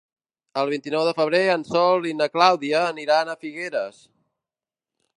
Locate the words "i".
2.13-2.15